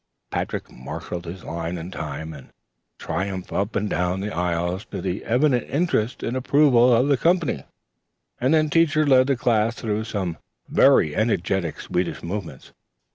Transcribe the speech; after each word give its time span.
Patrick 0.31 0.71
marshaled 0.71 1.25
his 1.25 1.43
line 1.43 1.77
in 1.77 1.91
time 1.91 2.33
and 2.33 2.49
triumph 2.97 3.53
up 3.53 3.75
and 3.75 3.87
down 3.87 4.19
the 4.19 4.33
aisles 4.35 4.83
to 4.85 4.99
the 4.99 5.23
evident 5.25 5.69
interest 5.69 6.23
and 6.23 6.35
approval 6.35 6.91
of 6.91 7.07
the 7.07 7.17
"comp'ny," 7.17 7.65
and 8.39 8.51
then 8.51 8.71
Teacher 8.71 9.05
led 9.05 9.27
the 9.27 9.37
class 9.37 9.75
through 9.75 10.05
some 10.05 10.39
very 10.67 11.15
energetic 11.15 11.79
Swedish 11.81 12.23
movements. 12.23 12.71